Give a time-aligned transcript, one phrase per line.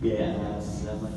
[0.00, 1.12] Uh, selamat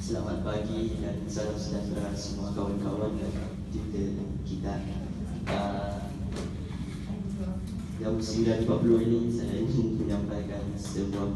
[0.00, 3.28] selamat pagi dan salam sejahtera semua kawan-kawan dan
[3.68, 4.74] kita kita.
[5.44, 6.00] Uh,
[8.00, 11.28] jam 9.40 ini saya ingin menyampaikan sebuah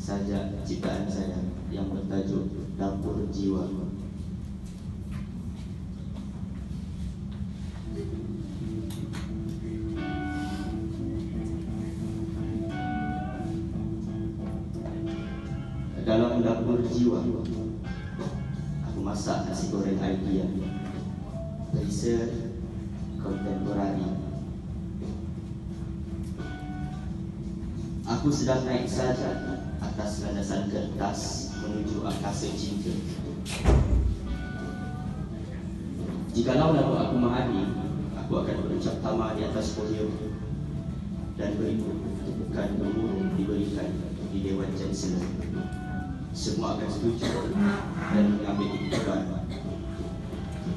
[0.00, 2.48] sajak ciptaan saya yang bertajuk
[2.80, 3.68] Dapur Jiwa.
[16.10, 17.22] Dalam dapur jiwa
[18.82, 20.42] aku masak nasi goreng idea
[21.70, 22.26] Perisa
[23.22, 24.10] kontemporari.
[28.10, 32.90] Aku sedang naik saja atas landasan kertas menuju angkasa cinta.
[36.34, 37.62] Jikalau lalu aku mahadi,
[38.18, 40.10] aku akan berucap tamah di atas podium
[41.38, 42.02] dan berikut
[42.50, 43.94] bukan gemuruh diberikan
[44.34, 45.22] di Dewan Chancellor
[46.30, 47.26] semua akan setuju
[48.14, 49.20] dan mengambil iktibar.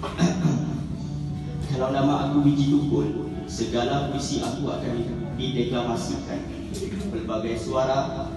[1.73, 4.93] Kalau nama aku biji tukul, segala puisi aku akan
[5.37, 6.41] dideklamasikan.
[7.13, 8.29] Pelbagai suara,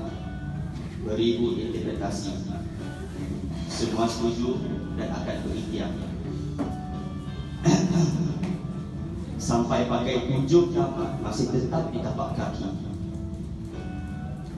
[1.05, 2.37] beribu interpretasi.
[3.69, 4.61] Semua setuju
[5.01, 5.93] dan akan berikhtiar.
[9.47, 12.69] Sampai pakai tunjuk nama masih tetap di tapak kaki.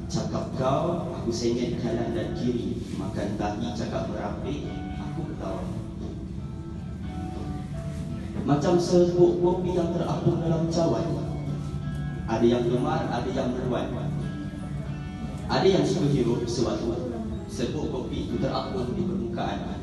[0.08, 2.82] Cakap kau, aku sengit kanan dan kiri.
[2.98, 4.66] Makan tahi cakap merapi,
[4.98, 5.62] aku ketawa.
[8.42, 11.06] Macam serbuk kopi yang terapung dalam cawan.
[12.28, 13.88] Ada yang gemar, ada yang meruan.
[15.48, 17.14] Ada yang suka hirup sesuatu.
[17.48, 19.80] Serbuk kopi itu terapung di permukaan.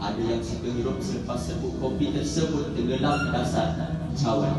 [0.00, 4.56] Ada yang suka hirup selepas serbuk kopi tersebut tenggelam dasar cawan.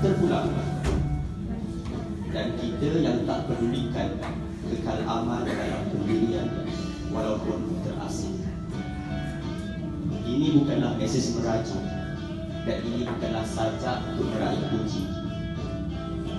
[0.00, 0.48] Terpulang.
[2.32, 4.16] Dan kita yang tak pedulikan
[4.72, 6.48] kekal aman dalam pendirian
[7.12, 8.40] walaupun terasing.
[10.24, 11.84] Ini bukanlah mesej merajuk
[12.64, 15.04] dan ini bukanlah sajak untuk meraih puji.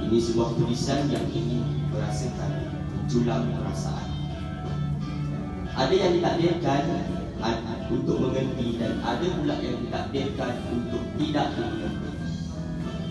[0.09, 1.61] Ini sebuah tulisan yang ingin
[1.93, 2.73] merasakan
[3.05, 4.09] julang perasaan.
[5.77, 6.83] Ada yang ditakdirkan
[7.93, 12.11] untuk mengerti dan ada pula yang ditakdirkan untuk tidak mengerti.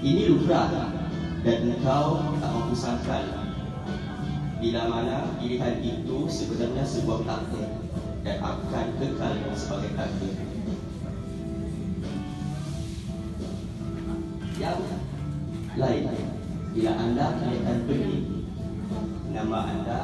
[0.03, 0.91] Ini lumrah
[1.47, 3.52] dan engkau tak mampu sangkal
[4.63, 7.67] bila mana pilihan itu sebenarnya sebuah takdir
[8.23, 10.39] dan akan kekal sebagai takdir.
[14.63, 14.81] Yang
[15.75, 16.05] lain,
[16.71, 18.19] bila anda kelihatan pergi,
[19.35, 20.01] nama anda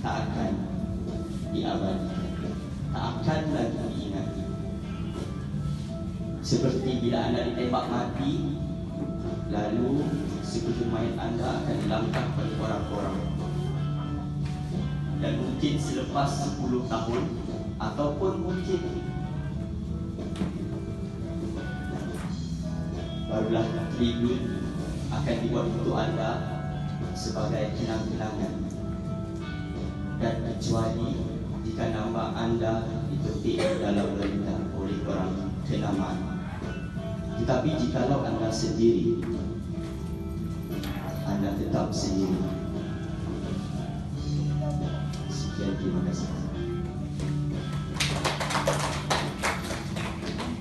[0.00, 0.52] tak akan
[1.52, 2.08] diabadi,
[2.88, 4.44] tak akan lagi diingati.
[6.40, 8.56] Seperti bila anda ditembak mati,
[9.52, 10.00] lalu
[10.40, 13.17] sekujur mayat anda akan dilangkah oleh orang-orang
[15.58, 17.22] mungkin selepas 10 tahun
[17.82, 18.82] ataupun mungkin
[23.26, 24.38] barulah tribun
[25.10, 26.30] akan dibuat untuk anda
[27.18, 28.54] sebagai kenang-kenangan
[30.22, 31.26] dan kecuali
[31.66, 36.18] jika nama anda dipetik dalam berita oleh orang kenamaan
[37.42, 39.26] tetapi jikalau anda sendiri
[41.26, 42.67] anda tetap sendiri.
[45.70, 46.47] にお願いします。